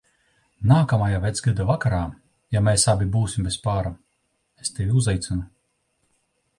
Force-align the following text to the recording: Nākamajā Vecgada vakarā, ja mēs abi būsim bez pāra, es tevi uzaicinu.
Nākamajā 0.69 1.19
Vecgada 1.25 1.67
vakarā, 1.71 1.99
ja 2.57 2.63
mēs 2.69 2.87
abi 2.95 3.09
būsim 3.17 3.49
bez 3.51 3.61
pāra, 3.69 3.95
es 4.65 4.77
tevi 4.79 5.01
uzaicinu. 5.03 5.49